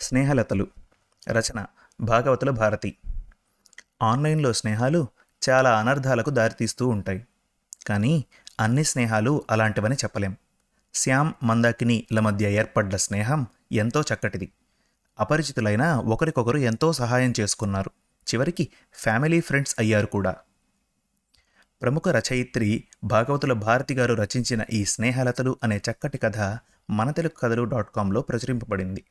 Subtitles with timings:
[0.00, 0.66] స్నేహలతలు
[1.28, 1.66] రచన
[2.00, 2.96] భాగవతుల భారతి.
[4.02, 5.06] ఆన్లైన్లో స్నేహాలు
[5.50, 7.26] చాలా అనర్థాలకు దారితీస్తూ ఉంటాయి.
[7.86, 8.24] కానీ
[8.60, 10.36] అన్ని స్నేహాలు అలాంటివని చెప్పలేం.
[10.94, 14.52] శ్యామ్ మందాకినిల మధ్య ఏర్పడ్డ స్నేహం ఎంతో చక్కటిది.
[15.20, 17.90] అపరిచితులైన ఒకరికొకరు ఎంతో సహాయం చేసుకున్నారు.
[18.34, 20.36] చివరికి ఫ్యామిలీ ఫ్రెండ్స్ అయ్యారు కూడా.
[21.82, 26.58] ప్రముఖ రచయిత్రి భాగవతుల భారతి గారు రచించిన ఈ స్నేహలతలు అనే చక్కటి కథ
[26.90, 29.04] మన తెలుగు కథలు డాట్ కాంలో ప్రచురింపబడింది.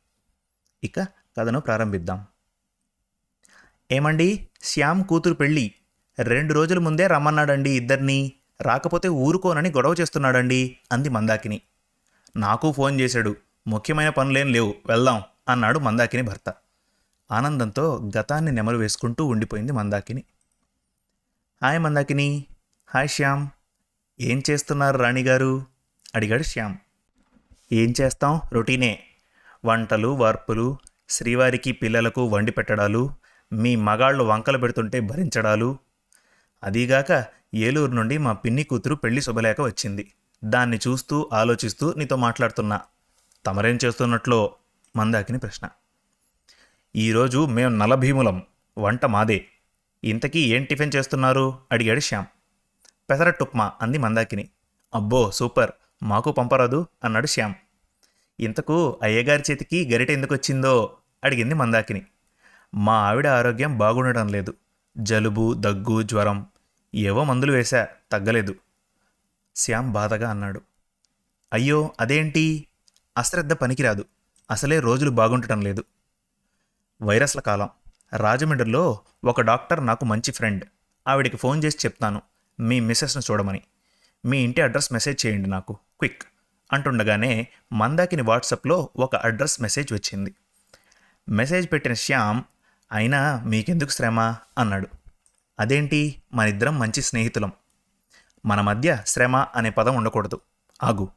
[0.84, 1.00] ఇక
[1.38, 2.26] కథను ప్రారంభిద్దాం.
[3.92, 4.48] ఏమండి?
[4.64, 5.74] శ్యామ్ కూతురు పెళ్ళి.
[6.20, 8.34] రెండు రోజుల ముందే రమ్మన్నాడండి ఇద్దరిని.
[8.62, 11.62] రాకపోతే ఊరుకోనని గొడవ చేస్తున్నాడండి అంది మందాకిని.
[12.38, 13.36] నాకు ఫోన్ చేశాడు.
[13.68, 14.76] ముఖ్యమైన పనులేం లేవు.
[14.86, 16.54] వెళ్దాం అన్నాడు మందాకిని భర్త.
[17.32, 20.24] ఆనందంతో గతాన్ని నెమరు వేసుకుంటూ ఉండిపోయింది మందాకిని.
[21.64, 22.46] హాయ్ మందాకిని.
[22.88, 23.48] హాయ్ శ్యామ్.
[24.22, 25.66] ఏం చేస్తున్నారు రాణిగారు?
[26.16, 26.76] అడిగాడు శ్యామ్.
[27.72, 28.42] ఏం చేస్తాం?
[28.54, 29.04] రొటీనే.
[29.66, 30.78] వంటలు వార్పులు
[31.10, 33.14] శ్రీవారికి పిల్లలకు వండి పెట్టడాలు
[33.54, 35.78] మీ మగాళ్ళు వంకలు పెడుతుంటే భరించడాలు.
[36.64, 40.14] అదీగాక ఏలూరు నుండి మా పిన్ని కూతురు పెళ్ళి శుభలేఖ వచ్చింది.
[40.44, 42.82] దాన్ని చూస్తూ ఆలోచిస్తూ నీతో మాట్లాడుతున్నా.
[43.46, 44.56] తమరేం చేస్తున్నట్లో?
[44.96, 45.70] మందాకిని ప్రశ్న.
[46.96, 48.44] ఈరోజు మేం నలభీములం
[48.78, 49.46] వంట మాదే.
[50.04, 51.60] ఇంతకీ ఏం టిఫిన్ చేస్తున్నారు?
[51.72, 52.26] అడిగాడు శ్యామ్.
[53.10, 54.50] పెసరట్టుప్మా అంది మందాకిని.
[54.96, 55.72] అబ్బో సూపర్.
[56.04, 57.54] మాకు పంపరాదు అన్నాడు శ్యామ్.
[58.40, 62.06] ఇంతకు అయ్యగారి చేతికి గరిట ఎందుకు వచ్చిందో అడిగింది మందాకిని.
[62.76, 64.54] మా ఆవిడ ఆరోగ్యం బాగుండడం లేదు.
[64.98, 66.48] జలుబు దగ్గు జ్వరం
[66.96, 68.56] ఏవో మందులు వేశా తగ్గలేదు.
[69.56, 70.62] శ్యామ్ బాధగా అన్నాడు.
[71.54, 72.68] అయ్యో అదేంటి?
[73.18, 74.06] అశ్రద్ధ పనికిరాదు.
[74.52, 75.84] అసలే రోజులు బాగుండటం లేదు.
[77.02, 77.70] వైరస్ల కాలం.
[78.16, 80.66] రాజమండ్రిలో ఒక డాక్టర్ నాకు మంచి ఫ్రెండ్.
[81.08, 82.22] ఆవిడికి ఫోన్ చేసి చెప్తాను.
[82.60, 83.62] మీ మిస్సెస్ను చూడమని.
[84.26, 85.74] మీ ఇంటి అడ్రస్ మెసేజ్ చేయండి నాకు.
[85.74, 86.24] క్విక్.
[86.74, 90.36] అంటుండగానే మందాకిని వాట్సాప్లో ఒక అడ్రస్ మెసేజ్ వచ్చింది.
[91.30, 92.44] మెసేజ్ పెట్టిన శ్యామ్
[92.92, 94.20] అయినా మీకెందుకు శ్రమ?
[94.58, 94.88] అన్నాడు.
[95.60, 96.24] అదేంటి?
[96.34, 97.52] మనిద్దరం మంచి స్నేహితులం.
[98.46, 100.40] మన మధ్య శ్రమ అనే పదం ఉండకూడదు.
[100.84, 101.10] ఆగు.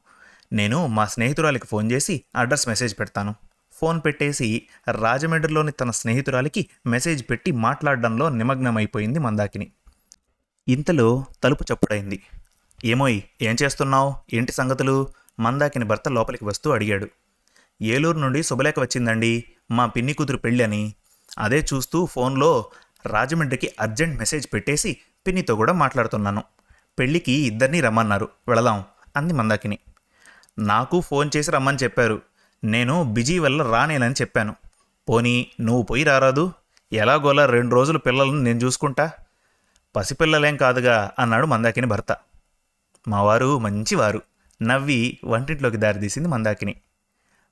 [0.52, 3.34] నేను మా స్నేహితురాలికి ఫోన్ చేసి అడ్రస్ మెసేజ్ పెడతాను.
[3.72, 9.72] ఫోన్ పెట్టేసి రాజమండ్రిలోని తన స్నేహితురాలికి మెసేజ్ పెట్టి మాట్లాడడంలో నిమగ్నమైపోయింది మందాకిని.
[10.68, 12.22] ఇంతలో తలుపు చప్పుడైంది.
[12.84, 14.14] ఏమోయ్ ఏం చేస్తున్నావు?
[14.32, 15.08] ఏంటి సంగతులు?
[15.40, 17.08] మందాకిని భర్త లోపలికి వస్తూ అడిగాడు.
[17.82, 20.94] ఏలూరు నుండి శుభలేఖ వచ్చిందండి మా పిన్ని కూతురు పెళ్ళి అని
[21.38, 22.70] అదే చూస్తూ ఫోన్లో
[23.06, 26.42] రాజమండ్రికి అర్జెంట్ మెసేజ్ పెట్టేసి పిన్నితో కూడా మాట్లాడుతున్నాను.
[26.98, 28.28] పెళ్ళికి ఇద్దరినీ రమ్మన్నారు.
[28.48, 28.84] వెళదాం
[29.16, 29.78] అంది మందాకిని.
[30.58, 32.22] నాకు ఫోన్ చేసి రమ్మని చెప్పారు.
[32.64, 34.56] నేను బిజీ వల్ల రానేనని చెప్పాను.
[35.08, 36.52] పోనీ నువ్వు పోయి రారాదు?
[36.92, 39.10] ఎలాగోలా రెండు రోజులు పిల్లలను నేను చూసుకుంటా?
[39.96, 42.16] పసిపిల్లలేం కాదుగా అన్నాడు మందాకిని భర్త.
[43.08, 44.22] మావారు మంచివారు.
[44.62, 46.76] నవ్వి వంటింట్లోకి దారితీసింది మందాకిని.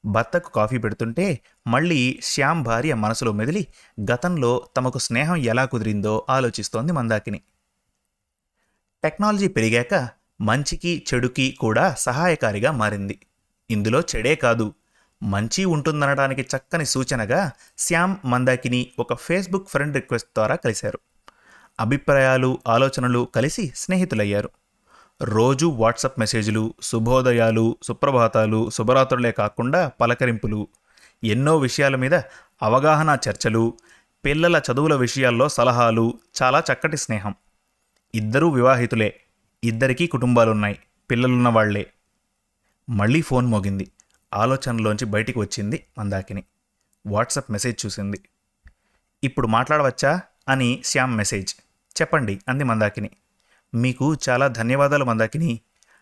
[0.05, 3.67] భర్తకు కాఫీ పెడుతుంటే మళ్ళీ శ్యామ్ భార్య మనసులో మెదిలి
[4.01, 7.41] గతంలో తమకు స్నేహం ఎలా కుదిరిందో ఆలోచిస్తోంది మందాకిని.
[9.05, 10.09] టెక్నాలజీ పెరిగాక
[10.41, 13.27] మంచికి చెడుకి కూడా సహాయకారిగా మారింది.
[13.71, 14.75] ఇందులో చెడే కాదు.
[15.23, 20.99] మంచి ఉంటుందనడానికి చక్కని సూచనగా శ్యామ్ మందాకిని ఒక ఫేస్బుక్ ఫ్రెండ్ రిక్వెస్ట్ ద్వారా కలిశారు.
[21.81, 24.51] అభిప్రాయాలు ఆలోచనలు కలిసి స్నేహితులయ్యారు.
[25.23, 30.69] రోజు వాట్సాప్ మెసేజ్లు శుభోదయాలు సుప్రభాతాలు శుభరాత్రులే కాకుండా పలకరింపులు.
[31.25, 32.15] ఎన్నో విషయాల మీద
[32.63, 33.75] అవగాహన చర్చలు
[34.25, 37.35] పిల్లల చదువుల విషయాల్లో సలహాలు చాలా చక్కటి స్నేహం.
[38.15, 39.21] ఇద్దరూ వివాహితులే.
[39.65, 40.79] ఇద్దరికీ కుటుంబాలున్నాయి.
[41.11, 41.93] పిల్లలున్న వాళ్ళే.
[42.91, 43.91] మళ్ళీ ఫోన్ మోగింది.
[44.35, 46.45] ఆలోచనలోంచి బయటికి వచ్చింది మందాకిని
[47.07, 48.21] వాట్సాప్ మెసేజ్ చూసింది.
[49.25, 50.21] ఇప్పుడు మాట్లాడవచ్చా?
[50.49, 51.55] అని శ్యామ్ మెసేజ్.
[52.01, 53.11] చెప్పండి అంది మందాకిని.
[53.75, 55.61] మీకు చాలా ధన్యవాదాలు మందాకిని.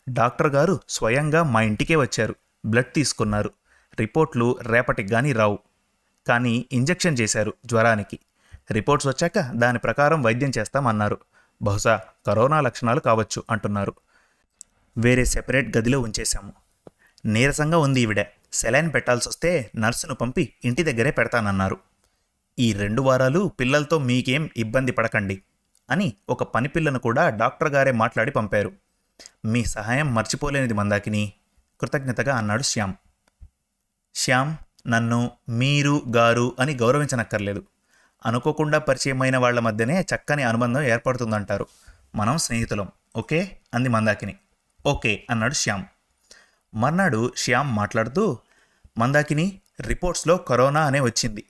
[0.08, 2.34] డాక్టర్ గారు స్వయంగా మా ఇంటికే వచ్చారు.
[2.64, 3.50] బ్లడ్ తీసుకున్నారు.
[4.00, 5.58] రిపోర్ట్లు రేపటికి కానీ రావు.
[6.28, 8.18] కానీ ఇంజెక్షన్ చేశారు జ్వరానికి.
[8.70, 11.18] రిపోర్ట్స్ వచ్చాక దాని ప్రకారం వైద్యం చేస్తామన్నారు.
[11.62, 13.94] బహుశా కరోనా లక్షణాలు కావచ్చు అంటున్నారు.
[14.98, 16.52] వేరే సెపరేట్ గదిలో ఉంచేశాము.
[17.26, 18.26] నీరసంగా ఉంది ఈవిడ.
[18.52, 21.78] సెలైన్ పెట్టాల్సి వస్తే నర్సును పంపి ఇంటి దగ్గరే పెడతానన్నారు.
[22.58, 25.42] ఈ రెండు వారాలు పిల్లలతో మీకేం ఇబ్బంది పడకండి.
[25.90, 28.72] అని ఒక పని పిల్లను కూడా డాక్టర్ గారే మాట్లాడి పంపారు.
[29.44, 31.32] మీ సహాయం మర్చిపోలేనిది మందాకిని
[31.80, 32.94] కృతజ్ఞతగా అన్నాడు శ్యామ్.
[34.14, 34.56] శ్యామ్
[34.86, 37.62] నన్ను మీరు గారు అని గౌరవించనక్కర్లేదు.
[38.26, 41.66] అనుకోకుండా పరిచయమైన వాళ్ళ మధ్యనే చక్కని అనుబంధం ఏర్పడుతుందంటారు.
[42.14, 43.60] మనం స్నేహితులం ఓకే?
[43.74, 44.36] అంది మందాకిని.
[44.86, 45.84] ఓకే అన్నాడు శ్యామ్.
[46.74, 48.38] మర్నాడు శ్యామ్ మాట్లాడుతూ
[48.98, 51.44] మందాకిని రిపోర్ట్స్లో కరోనా అనే వచ్చింది.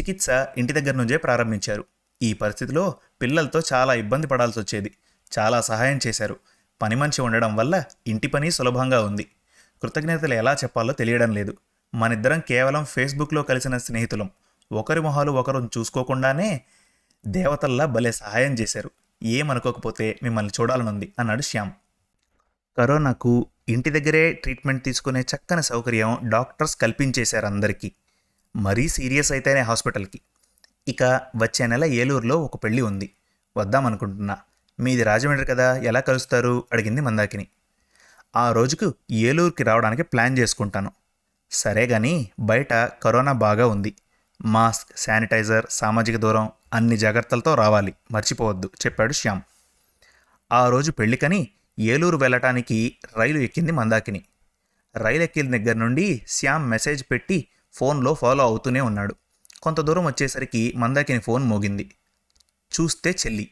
[0.00, 1.84] చికిత్స ఇంటి దగ్గర నుంచే ప్రారంభించారు.
[2.22, 4.96] ఈ పరిస్థితిలో పిల్లలతో చాలా ఇబ్బంది పడాల్సి వచ్చేది.
[5.38, 6.36] చాలా సహాయం చేశారు.
[6.82, 9.24] పని మంచి ఉండడం వల్ల ఇంటి పని సులభంగా ఉంది.
[9.82, 11.56] కృతజ్ఞతలు ఎలా చెప్పాలో తెలియడం లేదు.
[11.94, 14.30] మనిద్దరం కేవలం ఫేస్బుక్లో కలిసిన స్నేహితులం.
[14.72, 16.60] ఒకరి మొహాలు ఒకరు చూసుకోకుండానే
[17.26, 18.90] దేవతల్లా భలే సహాయం చేశారు.
[19.22, 21.70] ఏమనుకోకపోతే మిమ్మల్ని చూడాలనుంది అన్నాడు శ్యామ్.
[22.78, 27.92] కరోనాకు ఇంటి దగ్గరే ట్రీట్మెంట్ తీసుకునే చక్కని సౌకర్యం డాక్టర్స్ కల్పించేశారు అందరికీ.
[28.56, 30.20] మరీ సీరియస్ అయితేనే హాస్పిటల్కి.
[30.88, 31.02] ఇక
[31.36, 33.12] వచ్చే నెల ఏలూరులో ఒక పెళ్ళి ఉంది.
[33.56, 34.36] వద్దామనుకుంటున్నా
[34.80, 36.64] మీది రాజమండ్రి కదా ఎలా కలుస్తారు?
[36.72, 37.46] అడిగింది మందాకిని.
[38.36, 40.92] ఆ రోజుకు ఏలూరుకి రావడానికి ప్లాన్ చేసుకుంటాను.
[41.50, 43.94] సరే గాని బయట కరోనా బాగా ఉంది.
[44.44, 47.94] మాస్క్ శానిటైజర్ సామాజిక దూరం అన్ని జాగ్రత్తలతో రావాలి.
[48.12, 49.40] మర్చిపోవద్దు చెప్పాడు శ్యామ్.
[50.52, 51.48] ఆ రోజు పెళ్ళికని
[51.78, 54.24] ఏలూరు వెళ్ళటానికి రైలు ఎక్కింది మందాకిని.
[54.96, 59.14] రైలు ఎక్కిన దగ్గర నుండి శ్యామ్ మెసేజ్ పెట్టి ఫోన్లో ఫాలో అవుతూనే ఉన్నాడు.
[59.62, 61.94] కొంత దూరం వచ్చేసరికి మందాకిని ఫోన్ మోగింది.
[62.80, 63.48] చూస్తే చెల్లి.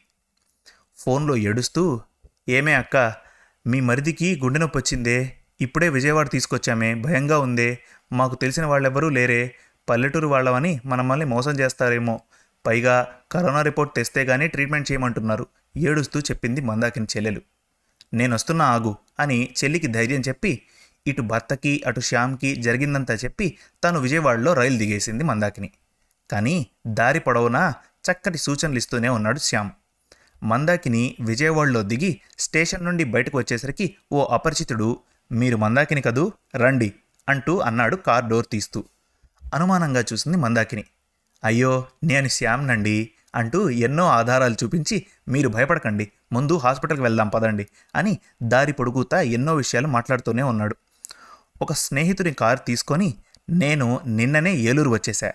[0.97, 2.01] ఫోన్లో ఏడుస్తూ
[2.49, 3.15] ఏమే అక్క
[3.67, 5.37] మీ మరిదికి గుండె నొప్పి వచ్చిందే.
[5.61, 6.95] ఇప్పుడే విజయవాడ తీసుకొచ్చామే.
[6.95, 7.79] భయంగా ఉందే.
[8.13, 9.55] మాకు తెలిసిన వాళ్ళెవ్వరూ లేరే.
[9.89, 12.19] పల్లెటూరు వాళ్ళవని మనమల్ని మోసం చేస్తారేమో.
[12.65, 15.47] పైగా కరోనా రిపోర్ట్ తెస్తే గానీ ట్రీట్మెంట్ చేయమంటున్నారు.
[15.77, 17.41] ఏడుస్తూ చెప్పింది మందాకిని చెల్లెలు.
[18.13, 20.61] నేనొస్తున్నా ఆగు అని చెల్లికి ధైర్యం చెప్పి
[21.07, 25.71] ఇటు భర్తకి అటు శ్యామ్కి జరిగిందంతా చెప్పి తను విజయవాడలో రైలు దిగేసింది మందాకిని.
[26.31, 26.55] కానీ
[26.87, 27.63] దారి పొడవునా
[28.05, 29.71] చక్కటి సూచనలు ఇస్తూనే ఉన్నాడు శ్యామ్.
[30.43, 34.99] మందాకిని విజయవాడలో దిగి స్టేషన్ నుండి బయటకు వచ్చేసరికి ఓ అపరిచితుడు
[35.31, 36.23] మీరు మందాకిని కదూ?
[36.55, 36.93] రండి
[37.29, 38.83] అంటూ అన్నాడు కార్ డోర్ తీస్తూ.
[39.53, 40.83] అనుమానంగా చూసింది మందాకిని.
[41.43, 42.97] అయ్యో నేను శ్యామ్నండి
[43.35, 48.13] అంటూ ఎన్నో ఆధారాలు చూపించి మీరు భయపడకండి ముందు హాస్పిటల్కి వెళ్దాం పదండి అని
[48.43, 50.75] దారి పొడుగుతా ఎన్నో విషయాలు మాట్లాడుతూనే ఉన్నాడు.
[51.61, 53.13] ఒక స్నేహితుని కారు తీసుకొని
[53.49, 55.31] నేను నిన్ననే ఏలూరు వచ్చేసా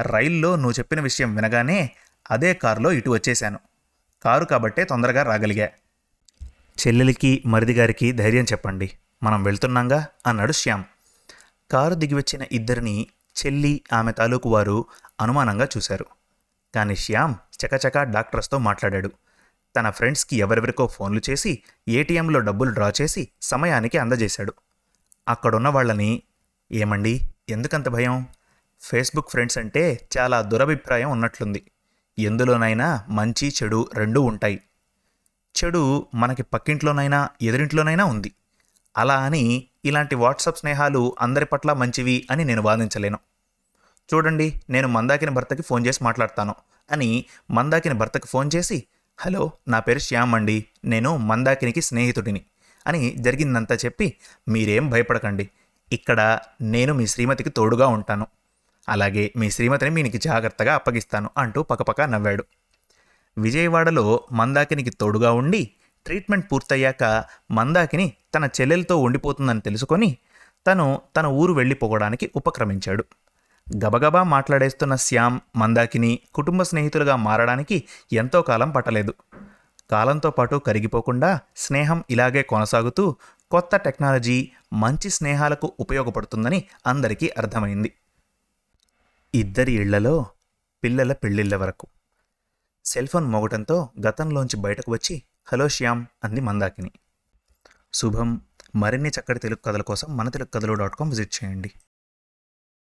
[0.00, 1.90] రైల్లో నువ్వు చెప్పిన విషయం వినగానే
[2.30, 3.58] అదే కారులో ఇటు వచ్చేశాను.
[4.24, 5.68] కారు కాబట్టే తొందరగా రాగలిగా.
[6.86, 8.90] చెల్లెలికి మరిదిగారికి ధైర్యం చెప్పండి.
[9.22, 10.06] మనం వెళ్తున్నాంగా?
[10.26, 10.84] అన్నాడు శ్యామ్.
[11.72, 13.06] కారు దిగి వచ్చిన ఇద్దరిని
[13.46, 14.86] చెల్లి ఆమె తాలూకు వారు
[15.20, 16.06] అనుమానంగా చూశారు.
[16.74, 19.12] కానీ శ్యామ్ చకచకా డాక్టర్స్తో మాట్లాడాడు.
[19.76, 24.54] తన ఫ్రెండ్స్కి ఎవరెవరికో ఫోన్లు చేసి ఏటీఎంలో డబ్బులు డ్రా చేసి సమయానికి అందజేశాడు.
[25.28, 26.22] అక్కడున్న వాళ్ళని
[26.72, 27.20] ఏమండి?
[27.48, 28.26] ఎందుకంత భయం?
[28.82, 31.62] ఫేస్బుక్ ఫ్రెండ్స్ అంటే చాలా దురభిప్రాయం ఉన్నట్లుంది.
[32.18, 34.60] ఎందులోనైనా మంచి చెడు రెండూ ఉంటాయి.
[35.56, 38.32] చెడు మనకి పక్కింట్లోనైనా ఎదురింట్లోనైనా ఉంది.
[38.96, 43.18] అలా అని ఇలాంటి వాట్సాప్ స్నేహాలు అందరి పట్ల మంచివి అని నేను వాదించలేను.
[44.14, 46.54] చూడండి నేను మందాకిని భర్తకి ఫోన్ చేసి మాట్లాడతాను
[46.92, 48.84] అని మందాకిని భర్తకి ఫోన్ చేసి
[49.20, 50.64] హలో నా పేరు శ్యామ్ అండి.
[50.84, 52.42] నేను మందాకినికి స్నేహితుడిని
[52.86, 54.16] అని జరిగిందంతా చెప్పి
[54.48, 55.50] మీరేం భయపడకండి.
[55.92, 58.26] ఇక్కడ నేను మీ శ్రీమతికి తోడుగా ఉంటాను.
[58.88, 62.44] అలాగే మీ శ్రీమతిని మీకు జాగ్రత్తగా అప్పగిస్తాను అంటూ పకపక నవ్వాడు.
[63.38, 65.70] విజయవాడలో మందాకినికి తోడుగా ఉండి
[66.06, 70.16] ట్రీట్మెంట్ పూర్తయ్యాక మందాకిని తన చెల్లెలతో ఉండిపోతుందని తెలుసుకొని
[70.66, 73.04] తను తన ఊరు వెళ్ళిపోవడానికి ఉపక్రమించాడు.
[73.84, 79.14] గబగబా మాట్లాడేస్తున్న శ్యామ్ మందాకిని కుటుంబ స్నేహితులుగా మారడానికి ఎంతో కాలం పట్టలేదు.
[79.90, 83.16] కాలంతో పాటు కరిగిపోకుండా స్నేహం ఇలాగే కొనసాగుతూ
[83.50, 87.92] కొత్త టెక్నాలజీ మంచి స్నేహాలకు ఉపయోగపడుతుందని అందరికీ అర్థమైంది.
[89.34, 90.26] ఇద్దరి ఇళ్ళలో
[90.84, 91.86] పిల్లల పెళ్ళిళ్ళ వరకు.
[92.84, 96.90] సెల్ ఫోన్ మోగటంతో గతంలోంచి బయటకు వచ్చి హలో శ్యామ్ అంది మందాకిని.
[97.92, 98.40] శుభం
[98.76, 101.70] మరిన్ని చక్కటి తెలుగు కథల కోసం మన తెలుగు కథలు డాట్ కామ్ విజిట్ చేయండి.